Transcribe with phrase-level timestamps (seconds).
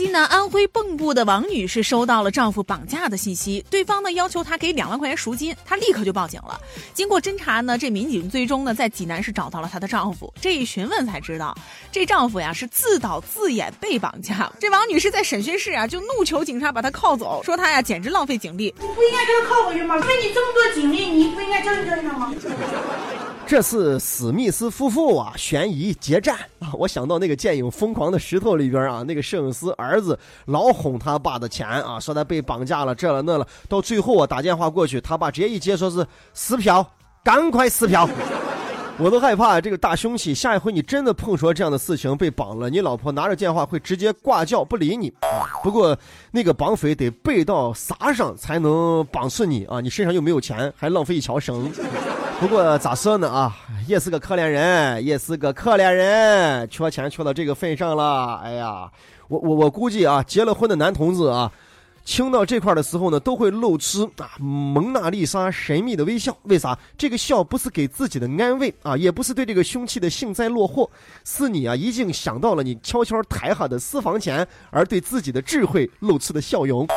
[0.00, 6.58] 近呢，安徽蚌埠的王女士收到了丈夫绑架的信息，对方呢要求她给两万块钱赎金，她立刻就报警了。
[6.94, 10.32] 经过侦查呢，这民警最终呢在济南市找到了她的丈夫。
[10.40, 11.54] 这一询问才知道，
[11.92, 14.50] 这丈夫呀是自导自演被绑架。
[14.58, 18.74] 这王女士在审讯室啊就怒求警察把她铐走，说她呀简直浪费警力。
[18.80, 20.00] 你不应该给她铐回去吗？
[20.00, 22.34] 费你这么多警力，你不应该教训教训她吗？
[23.50, 26.70] 这是史密斯夫妇啊，悬疑决战啊！
[26.74, 36.88] 我想到那个电影《疯狂的石头》里边啊，那个摄影师儿子老哄他爸的钱啊，说他被绑架了，这了那了，到最后啊打电话过去，他爸直接一接说是撕票，
[37.24, 38.08] 赶快撕票。
[38.98, 45.12] 我都害怕这个大凶器，下一回你真的碰说这样的事情被绑了，你老婆拿着电话会直接挂叫不理你。
[45.64, 45.98] 不过
[46.30, 49.80] 那个绑匪得背到啥上才能绑死你啊？
[49.80, 51.68] 你身上又没有钱，还浪费一条绳。
[52.40, 53.54] 不过咋说呢啊，
[53.86, 58.40] 也是个可怜人，也是个可怜人，缺钱缺到这个份上了。
[58.42, 58.90] 哎呀，
[59.28, 61.52] 我我我估计啊，结了婚的男同志啊，
[62.02, 66.34] 听到这块的时候呢，都会露出啊蒙娜丽莎神秘的微笑。
[66.44, 66.76] 为啥？
[66.96, 70.88] 这个笑不是给自己的安慰啊，也不是对这个凶器的幸灾乐祸，
[71.26, 76.88] 是你啊已经想到了你悄悄抬下的私房钱，而对自己的智慧露出的笑容。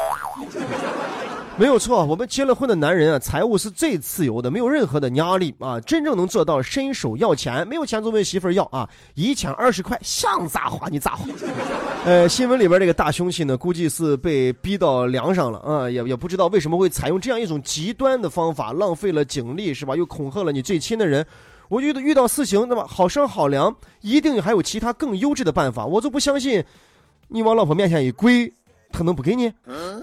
[1.55, 11.27] 没有错，我们结了婚的男人啊，财务是最自由的，没有任何的压力啊，真正能做到伸手要钱，没有钱就问媳妇儿要啊，一千二十块想咋花你咋花。
[12.05, 19.95] 呃，新闻里边这个大凶器呢，估计是被逼到梁上了啊，也也不知道为什么会采用这样一种极端的方法，浪费了警力是吧？
[19.95, 21.23] 又恐吓了你最亲的人。
[21.69, 26.63] 我觉得遇到事情那么好商好量，一定还有其他更优质的办法，我就不相信
[27.27, 28.51] 你往老婆面前一跪。
[28.93, 29.47] 他能不给你？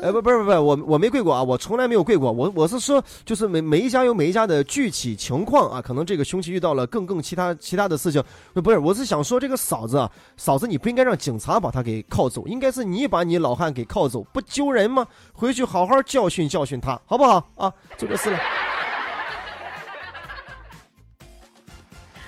[0.03, 2.31] 哎，不，不是，不是，我我没跪过啊，我从来没有跪过。
[2.31, 8.23] 我我是说，就是每每一家有每一家的具体情况啊，可能这个凶器遇到了更更其他其他的事情。
[8.55, 15.07] 不是，我是想说这个嫂子啊，嫂子你不应该让警察把他给铐走，应该是你把你老汉给铐走，不揪人吗？
[15.33, 17.73] 回去好好教训教训他，好不好啊？
[17.97, 18.39] 就这事了。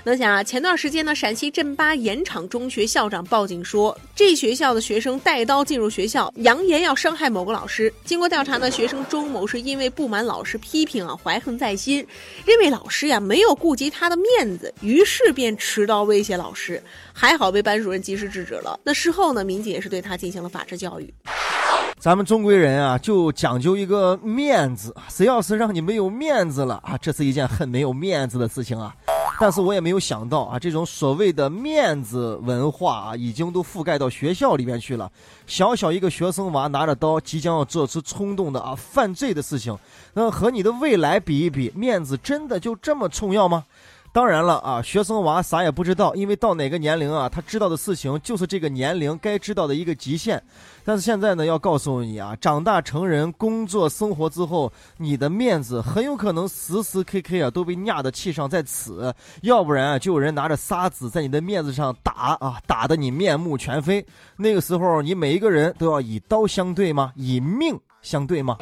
[0.05, 7.91] 能想啊，前段时间呢，陕西镇巴盐场中学校长报警说，这学校的学生带刀进入学校，扬言要伤害某个老师。
[8.03, 12.05] 经过调查呢，学生周某是因为不满老师批评啊，怀恨在心，
[12.45, 16.83] 认为老师呀没有顾及他的面子，于是便持刀威胁老师。
[17.13, 18.77] 还好被班主任及时制止了。
[18.83, 21.13] 那事后呢，民警也是对他进行了法制教育。
[21.97, 28.93] 咱们中国人啊，就讲究一个面子，谁要是让你没有面子了啊，这是一件很没有面子的事情啊。
[29.39, 35.11] 但是我也没有想到啊，这种所谓的面子文化啊，已经都覆盖到学校里面去了。
[35.47, 39.77] 小小一个学生娃拿着刀，即将要做出冲动的啊犯罪的事情，
[40.13, 43.65] 那和你的未来比一比，面子真的就这么重要吗？
[44.13, 50.41] 当然了啊，学生娃啥也不知道，因为到哪个年龄啊，他知道的事情就是这个年龄该知道的一个极限。
[50.85, 64.05] 但是现在呢，要告诉你啊，长大成人、工作生活之后，你的面子很有可能时时刻刻啊都被压的气上在此，要不然啊就有人拿着沙子在你的面子上打啊，打得你面目全非。
[64.37, 67.11] 那个时候，你每一个人都要以刀相对吗？
[67.15, 68.59] 以命相对吗？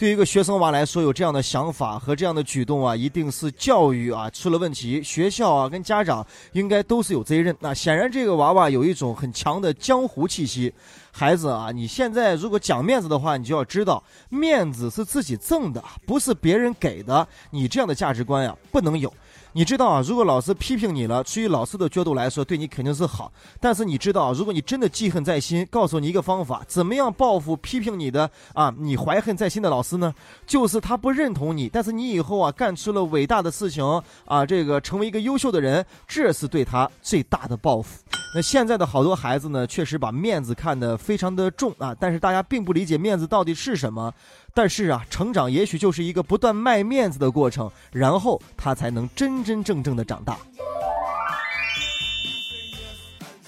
[0.00, 5.02] 对于一个学生娃来说，有这样的想法和这样的举动啊，一定是教育啊出了问题。
[5.02, 7.54] 学校啊跟家长应该都是有责任。
[7.60, 10.72] 那显然这个娃娃有一种很强的江湖气息。
[11.12, 17.28] 孩子啊，你现在如果讲面子的话，你就要知道，面子是自己挣的，不是别人给的。
[17.50, 19.12] 你这样的价值观呀，不能有。
[19.52, 23.32] 你知道啊，如果老师批评你了，出于老师的角度来说，对你肯定是好。
[23.60, 30.14] 但是你知道，如果你真的记恨在心，告诉你一个方法，怎么样报复批评你的啊，你怀恨在心的老师呢？
[30.46, 33.84] 就是他不认同你，但是你以后啊干出了伟大的事情
[34.24, 37.98] 啊，这个成为一个优秀的人，这是对他最大的报复。
[38.32, 44.14] 那现在的好多孩子呢，确实把面子看得非常的重啊，但是大家并不理解面子到底是什么。
[44.54, 50.38] 但是啊，成长也许就是一个不断卖面子的过程，然后他才能真真正正的长大。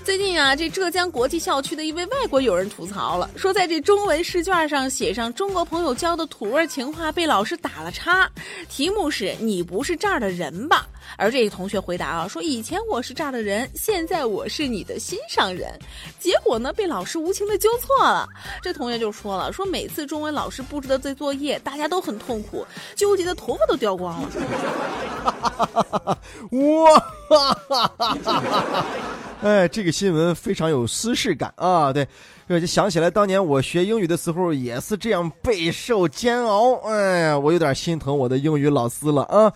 [0.05, 8.29] 最近啊，这浙江国际校区的一位外国友人吐槽了，说在这中文试卷上写上中国朋友教的土味情话被老师打了叉，
[8.69, 10.87] 题目是你不是这儿的人吧？
[11.17, 15.79] 而这个同学回答啊，说以前我是这儿的人，现在我是你的心上人。
[16.19, 18.27] 结果呢，被老师无情的纠错了。
[18.61, 22.67] 这同学就说了，说每次中文老师布置的这作业，大家都很痛苦，
[22.97, 24.29] 纠结的头发都掉光了。
[26.51, 27.01] 哇！
[29.45, 31.93] 哎，这个新闻非常有私事感啊！
[31.93, 32.07] 对，
[32.49, 36.75] 这就想起来当年我学英语的时候也是这样备受煎熬。
[36.89, 39.53] 哎呀，我有点心疼我的英语老师了啊！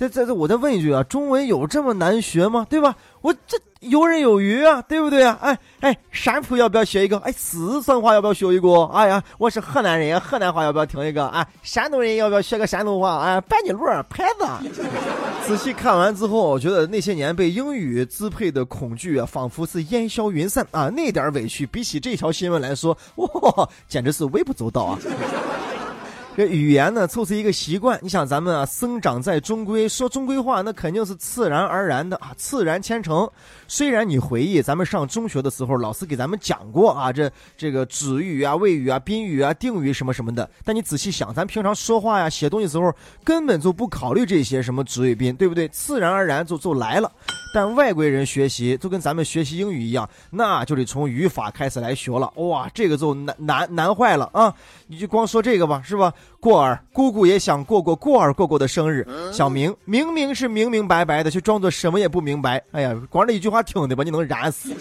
[0.00, 2.66] 这这这，我再问一句啊，中文有这么难学吗？
[2.70, 2.96] 对吧？
[3.20, 5.38] 我这游刃有余啊，对不对啊？
[5.42, 7.18] 哎哎，山普要不要学一个？
[7.18, 8.84] 哎，四川话要不要学一个？
[8.94, 11.26] 哎呀，我是河南人，河南话要不要听一个？
[11.26, 13.18] 哎，山东人要不要学个山东话？
[13.18, 14.46] 哎，板栗轮牌子。
[15.46, 24.98] 仔细看完之后，我觉得那些年被英语支配的恐惧啊，仿佛是烟消云散啊，那点委屈比起这条新闻来说，哇，简直是微不足道啊。
[26.36, 27.98] 这语言呢，凑是一个习惯。
[28.00, 33.28] 你想，咱们啊，生长在中规，说中规话，那肯定是自然而然的啊，自然千成。
[33.66, 42.90] 虽然你回忆咱们上中学的时候，老师给咱们讲过啊，这这个子语啊、谓语啊、宾语啊、定语什么什么的，但你仔细想，咱平常说话呀、写东西时候，
[43.24, 45.68] 根本就不考虑这些什么子语宾，对不对？
[45.68, 47.10] 自然而然就就来了。
[47.52, 52.32] 但外国人学习就跟咱们学习英语一样，那就得从语法开始来学了。
[52.36, 54.54] 哇，这个就难难难坏了啊！
[54.86, 56.12] 你就光说这个吧，是吧？
[56.38, 59.06] 过儿，姑姑也想过过过儿过过的生日。
[59.32, 62.62] 小明明明是明明白白的，却装作什么也不明白。
[62.72, 64.74] 哎呀，光这一句话听的吧你能燃死。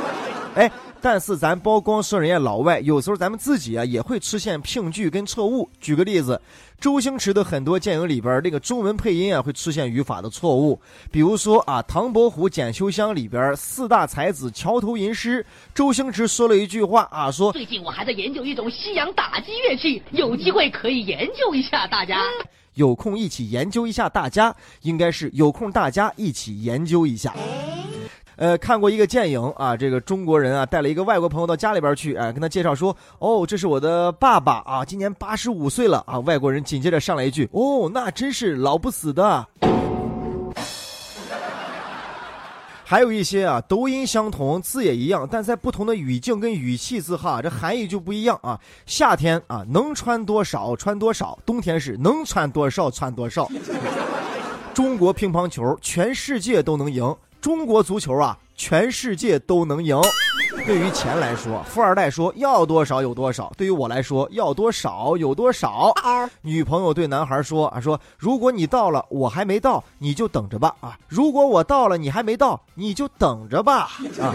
[0.54, 0.70] 哎。
[1.08, 5.70] 但是咱包光说人家老外，有时候咱们自己啊也会出现拼句跟错误。
[5.80, 6.42] 举个例子，
[6.80, 10.80] 周星驰的很多电影里边，那个中文配音啊会出现语法的错误。
[11.12, 22.20] 比如说啊，《唐伯虎点秋香》里边四大才子桥头吟诗，周星驰说了一句话啊，说最近我还在研究一种西洋打击乐器，有机会可以研究一下，大家
[22.74, 27.32] 有空一起研究一下，大家应该是有空大家一起研究一下。
[28.36, 36.18] 呃，看过一个电影啊，这个中国人啊带了一个外国朋友到家里边去，哎，跟他介绍说，哦，这是我的爸爸啊，今年八十五岁了啊。
[36.20, 39.46] 外国人紧接着上来一句，哦，那真是老不死的。
[42.84, 48.60] 还有一些啊，读音相同，字也一样，但在不同的语境跟语气字哈，这含义就不一样啊。
[48.84, 53.50] 夏天啊，能穿多少穿多少；冬天是能穿多少穿多少。
[54.74, 57.16] 中国乒乓球，全世界都能赢。
[57.46, 59.96] 中国足球啊，全世界都能赢。
[60.66, 65.94] 对于钱来说，富二代说要多少有多少；对于我来说，要多少有多少。
[66.42, 73.90] 女朋友对男孩说啊，说如果你到了，我还没到，你就等着吧啊；如果我到了，你还没到，你就等着吧
[74.20, 74.34] 啊。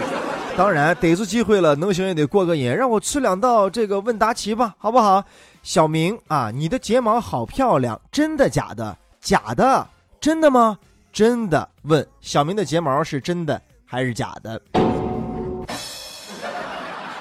[0.56, 5.22] 当然，逮住机会了，能行也得过个瘾，让我吃两道这个问答题吧，好不好？
[5.62, 8.96] 小明啊，你的睫毛好漂亮，真的假的？
[9.20, 9.86] 假的，
[10.18, 10.78] 真的吗？
[11.12, 14.60] 真的问小明的睫毛是真的还是假的？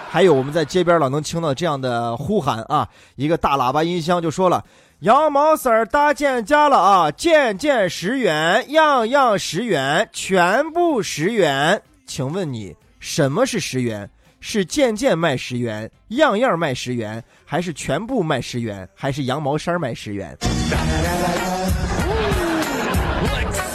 [0.10, 4.66] 还有我们在街边老能听到这样的呼喊啊，一个大喇叭音箱就说了
[5.00, 14.10] ：“羊毛丝大件价了啊，件件十元，样样十元，全部十元。”请问你什么是十元？
[14.42, 20.38] 是件件卖十元，样样卖十元，还是全部卖十元，还是羊毛衫卖十元？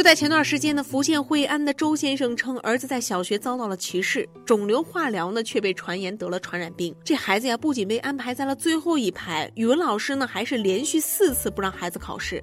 [0.00, 6.96] 就在前段时间呢，福建惠安的周先生称，儿子在小学遭到了歧视，肿瘤化疗呢却被传言得了传染病。
[7.04, 12.42] 这孩子呀，不仅被安排在了最后一排，语文老师呢还是连续四次不让孩子考试。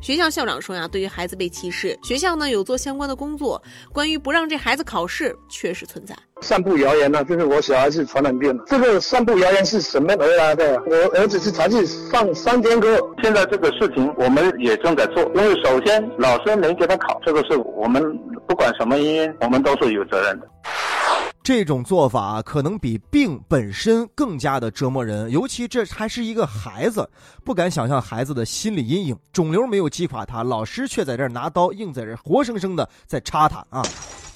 [0.00, 3.60] 学校校长说呀，对于孩子被歧视，学校呢有做相关的工作。
[3.92, 6.14] 关于不让这孩子考试，确实存在。
[6.42, 8.56] 散布谣言呢，就是我小孩子传染病。
[8.66, 10.80] 这个散布谣言是什么而来的？
[10.86, 15.22] 我儿子是才去上三天课，现在这个事情我们也正在做。
[15.34, 18.02] 因为首先老师没给他考，这个是我们
[18.46, 20.46] 不管什么原因，我们都是有责任的。
[21.46, 27.08] 这种做法可能比病本身更加的折磨人，尤其这还是一个孩子，
[27.44, 29.16] 不敢想象孩子的心理阴影。
[29.32, 33.80] 肿瘤没有击垮他，老师却在这儿拿刀硬在这儿活生生的在插他啊！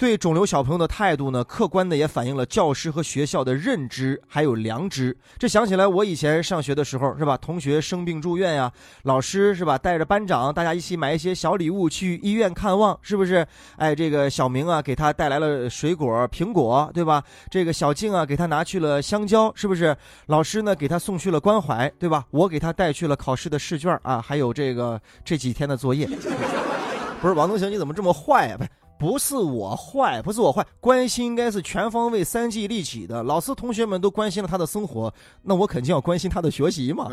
[0.00, 5.14] 对肿瘤小朋友的态度呢，客观的也反映了教师和学校的认知还有良知。
[5.36, 7.36] 这想起来我以前上学的时候是吧？
[7.36, 9.76] 同学生病住院呀，老师是吧？
[9.76, 13.46] 带着班长，大家一起买一些小礼物去医院看望，是不是？
[13.76, 17.22] 哎，这个小明啊，给他带来了水果苹果，对吧？
[17.50, 19.94] 这个小静啊，给他拿去了香蕉，是不是？
[20.28, 22.24] 老师呢，给他送去了关怀，对吧？
[22.30, 26.08] 我给他带去了考试的试卷啊，还有这个这几天的作业。
[27.20, 28.56] 不是王东行，你怎么这么坏呀？
[28.56, 28.64] 不。
[29.00, 33.22] 不是我坏，不是我坏，关心应该是全方位、三季立起的。
[33.22, 37.10] 老师、同学们都关心了他的生活，那我肯定要关心他的学习嘛。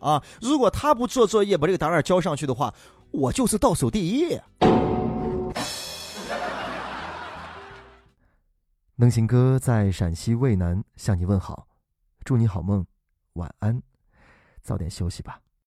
[0.00, 2.72] 啊，如果他不做作业，把这个答案交上去的话，
[3.10, 4.40] 我就是倒数第一。
[8.96, 11.66] 能行哥在陕西渭南向你问好，
[12.24, 12.86] 祝你好梦，
[13.34, 13.82] 晚安，
[14.62, 15.38] 早点休息吧。